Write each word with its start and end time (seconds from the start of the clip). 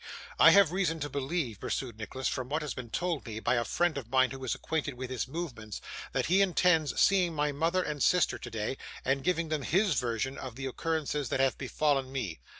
'I 0.39 0.49
have 0.49 0.71
reason 0.71 0.99
to 1.01 1.11
believe,' 1.11 1.59
pursued 1.59 1.99
Nicholas, 1.99 2.27
'from 2.27 2.49
what 2.49 2.63
has 2.63 2.73
been 2.73 2.89
told 2.89 3.23
me, 3.27 3.39
by 3.39 3.53
a 3.53 3.63
friend 3.63 3.99
of 3.99 4.09
mine 4.09 4.31
who 4.31 4.43
is 4.43 4.55
acquainted 4.55 4.95
with 4.95 5.11
his 5.11 5.27
movements, 5.27 5.79
that 6.11 6.25
he 6.25 6.41
intends 6.41 6.99
seeing 6.99 7.35
my 7.35 7.51
mother 7.51 7.83
and 7.83 8.01
sister 8.01 8.39
today, 8.39 8.79
and 9.05 9.23
giving 9.23 9.49
them 9.49 9.61
his 9.61 9.93
version 9.99 10.39
of 10.39 10.55
the 10.55 10.65
occurrences 10.65 11.29
that 11.29 11.39
have 11.39 11.55
befallen 11.55 12.11
me. 12.11 12.39